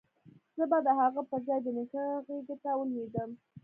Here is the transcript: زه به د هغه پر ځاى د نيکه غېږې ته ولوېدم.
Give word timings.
زه 0.57 0.63
به 0.69 0.77
د 0.85 0.87
هغه 0.99 1.21
پر 1.29 1.39
ځاى 1.47 1.59
د 1.63 1.67
نيکه 1.77 2.03
غېږې 2.25 2.55
ته 2.63 2.69
ولوېدم. 2.79 3.29